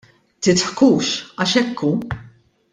Tidħkux 0.47 1.11
għax 1.45 1.55
hekk 1.63 1.85
hu! 1.85 1.95